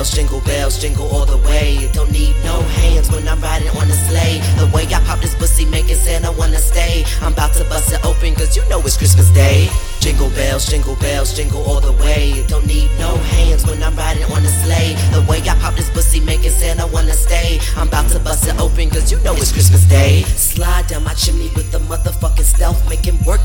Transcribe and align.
Jingle 0.00 0.08
bells, 0.08 0.14
jingle 0.16 0.40
bells, 0.40 0.80
jingle 0.80 1.08
all 1.08 1.26
the 1.26 1.36
way. 1.46 1.86
Don't 1.92 2.10
need 2.10 2.34
no 2.42 2.62
hands 2.80 3.10
when 3.10 3.28
I'm 3.28 3.38
riding 3.42 3.68
on 3.76 3.86
the 3.86 3.92
sleigh. 3.92 4.40
The 4.56 4.64
way 4.74 4.86
I 4.86 4.98
pop 5.04 5.20
this 5.20 5.34
pussy 5.34 5.66
making 5.66 5.96
Santa 5.96 6.32
wanna 6.32 6.56
stay. 6.56 7.04
I'm 7.20 7.34
about 7.34 7.52
to 7.54 7.64
bust 7.64 7.92
it 7.92 8.02
open 8.02 8.34
cause 8.34 8.56
you 8.56 8.66
know 8.70 8.80
it's 8.80 8.96
Christmas 8.96 9.28
Day. 9.30 9.68
Jingle 10.00 10.30
bells, 10.30 10.64
jingle 10.64 10.96
bells, 10.96 11.36
jingle 11.36 11.62
all 11.64 11.82
the 11.82 11.92
way. 11.92 12.42
Don't 12.48 12.66
need 12.66 12.88
no 12.98 13.14
hands 13.36 13.66
when 13.66 13.82
I'm 13.82 13.94
riding 13.94 14.24
on 14.32 14.42
the 14.42 14.48
sleigh. 14.48 14.96
The 15.12 15.20
way 15.28 15.42
I 15.44 15.54
pop 15.60 15.74
this 15.74 15.90
pussy 15.90 16.20
making 16.20 16.52
Santa 16.52 16.86
wanna 16.86 17.12
stay. 17.12 17.60
I'm 17.76 17.88
about 17.88 18.08
to 18.12 18.20
bust 18.20 18.48
it 18.48 18.58
open 18.58 18.88
cause 18.88 19.12
you 19.12 19.18
know 19.20 19.34
it's 19.34 19.52
Christmas 19.52 19.84
Day. 19.84 20.22
Slide 20.22 20.86
down 20.86 21.04
my 21.04 21.12
chimney 21.12 21.50
with 21.54 21.70
the 21.72 21.78
motherfucking 21.92 22.48
stealth. 22.48 22.80
Making 22.88 23.22
work 23.24 23.42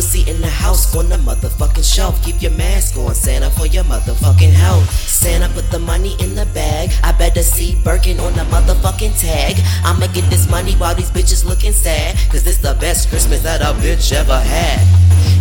pussy 0.00 0.30
in 0.30 0.40
the 0.40 0.48
house 0.48 0.96
on 0.96 1.10
the 1.10 1.16
motherfucking 1.16 1.84
shelf. 1.84 2.24
Keep 2.24 2.40
your 2.40 2.52
mask 2.52 2.96
on, 2.96 3.14
Santa, 3.14 3.50
for 3.50 3.66
your 3.66 3.84
motherfucking 3.84 4.50
health. 4.50 4.88
Santa 4.90 5.46
put 5.52 5.70
the 5.70 5.78
money 5.78 6.16
in 6.20 6.34
the 6.34 6.46
bag. 6.54 6.90
I 7.04 7.12
better 7.12 7.42
see 7.42 7.74
Birkin 7.84 8.18
on 8.18 8.32
the 8.32 8.44
motherfucking 8.44 9.20
tag. 9.20 9.56
I'ma 9.84 10.06
get 10.14 10.24
this 10.30 10.48
money 10.48 10.72
while 10.76 10.94
these 10.94 11.10
bitches 11.10 11.44
looking 11.44 11.72
sad. 11.72 12.16
Cause 12.30 12.44
this 12.44 12.56
the 12.56 12.74
best 12.80 13.10
Christmas 13.10 13.42
that 13.42 13.60
a 13.60 13.78
bitch 13.84 14.10
ever 14.14 14.40
had. 14.40 14.80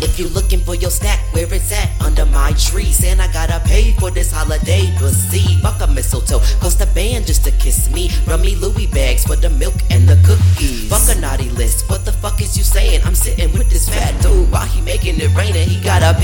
If 0.01 0.19
you 0.19 0.27
looking 0.27 0.59
for 0.59 0.75
your 0.75 0.91
snack, 0.91 1.19
where 1.33 1.47
it's 1.53 1.71
at? 1.71 1.89
Under 2.01 2.25
my 2.25 2.51
tree. 2.53 2.91
Santa 2.91 3.29
gotta 3.31 3.61
pay 3.65 3.93
for 3.93 4.11
this 4.11 4.31
holiday. 4.31 4.93
But 4.99 5.11
see, 5.11 5.57
fuck 5.61 5.79
a 5.81 5.87
mistletoe. 5.87 6.39
Cost 6.59 6.81
a 6.81 6.87
band 6.87 7.27
just 7.27 7.45
to 7.45 7.51
kiss 7.51 7.89
me. 7.91 8.09
Run 8.27 8.41
me 8.41 8.55
Louis 8.55 8.87
bags 8.87 9.25
for 9.25 9.37
the 9.37 9.49
milk 9.49 9.75
and 9.89 10.07
the 10.07 10.15
cookies. 10.27 10.89
Fuck 10.89 11.15
a 11.15 11.18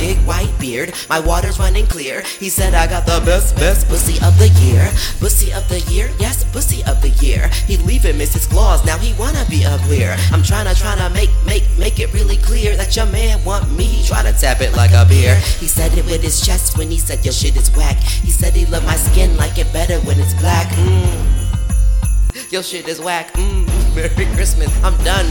big 0.05 0.17
white 0.27 0.53
beard. 0.59 0.93
My 1.09 1.19
water's 1.19 1.57
running 1.57 1.87
clear. 1.87 2.21
He 2.21 2.49
said 2.49 2.75
I 2.75 2.85
got 2.85 3.05
the 3.07 3.19
best, 3.25 3.55
best 3.55 3.87
pussy 3.87 4.17
of 4.23 4.37
the 4.37 4.49
year. 4.61 4.85
Pussy 5.19 5.51
of 5.51 5.67
the 5.67 5.79
year? 5.91 6.11
Yes, 6.19 6.43
pussy 6.53 6.83
of 6.83 7.01
the 7.01 7.09
year. 7.25 7.49
He 7.65 7.77
leaving 7.77 8.15
Mrs. 8.15 8.47
Claus. 8.47 8.85
Now 8.85 8.97
he 8.99 9.17
wanna 9.17 9.43
be 9.49 9.65
uglier. 9.65 10.15
I'm 10.31 10.43
trying 10.43 10.67
to, 10.69 10.75
trying 10.79 10.99
to 10.99 11.09
make, 11.09 11.31
make, 11.45 11.65
make 11.79 11.99
it 11.99 12.13
really 12.13 12.37
clear 12.37 12.77
that 12.77 12.95
your 12.95 13.07
man 13.07 13.43
want 13.43 13.65
me. 13.71 13.85
He 13.85 14.07
try 14.07 14.21
to 14.21 14.33
tap 14.33 14.61
it 14.61 14.75
like 14.75 14.91
a 14.91 15.05
beer. 15.09 15.35
He 15.61 15.67
said 15.67 15.97
it 15.97 16.05
with 16.05 16.21
his 16.21 16.39
chest 16.45 16.77
when 16.77 16.91
he 16.91 16.99
said 16.99 17.25
your 17.25 17.33
shit 17.33 17.57
is 17.57 17.75
whack. 17.75 17.97
He 17.97 18.29
said 18.29 18.53
he 18.53 18.65
love 18.67 18.85
my 18.85 18.97
skin 18.97 19.35
like 19.37 19.57
it 19.57 19.71
better 19.73 19.97
when 20.01 20.19
it's 20.19 20.35
black. 20.35 20.67
Mmm. 20.77 22.51
Your 22.51 22.61
shit 22.61 22.87
is 22.87 23.01
whack. 23.01 23.33
Mmm. 23.33 23.65
Merry 23.95 24.25
Christmas. 24.35 24.69
I'm 24.83 24.97
done. 25.03 25.25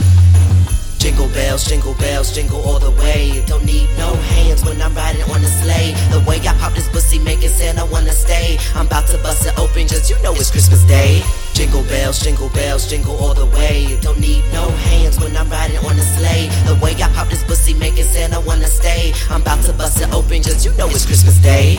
Jingle 1.05 1.29
bells, 1.29 1.65
jingle 1.67 1.93
bells, 1.95 2.35
jingle 2.35 2.63
all 2.63 2.79
the 2.79 2.91
way. 3.03 3.45
Don't 3.47 3.63
need 3.67 3.91
no 3.99 4.15
hands 4.55 4.65
when 4.65 4.81
I'm 4.83 4.95
riding 4.95 5.23
on 5.23 5.41
the 5.41 5.49
sleigh. 5.49 5.95
The 6.11 6.23
way 6.29 6.39
I 6.41 6.55
pop 6.59 6.73
this 6.75 6.89
pussy 6.89 7.19
making 7.19 7.49
Santa 7.49 7.85
wanna 7.87 8.13
stay. 8.13 8.59
I'm 8.75 8.87
about 8.87 9.07
to 9.09 9.19
bust 9.19 9.47
it 9.47 9.59
open 9.59 9.87
just 9.87 10.11
you 10.11 10.21
know 10.23 10.33
it's 10.35 10.51
Christmas 10.51 10.83
Day. 10.85 11.23
Jingle 11.55 11.83
bells, 11.85 12.21
jingle 12.21 12.49
bells, 12.51 12.89
jingle 12.89 13.17
all 13.17 13.35
the 13.35 13.47
way. 13.47 13.99
Don't 14.01 14.21
need 14.21 14.45
no 14.53 14.69
hands 14.89 15.19
when 15.19 15.37
I'm 15.37 15.49
riding 15.51 15.79
on 15.79 15.97
the 15.97 16.03
sleigh. 16.03 16.49
The 16.67 16.79
way 16.83 16.93
I 17.03 17.09
pop 17.15 17.29
this 17.29 17.43
pussy 17.45 17.75
making 17.75 18.05
Santa 18.05 18.41
wanna 18.41 18.67
stay. 18.67 19.13
I'm 19.31 19.43
about 19.43 19.65
to 19.65 19.73
bust 19.73 20.01
it 20.01 20.13
open 20.13 20.43
just 20.43 20.65
you 20.65 20.73
know 20.75 20.89
it's 20.89 21.07
Christmas 21.07 21.39
Day. 21.39 21.79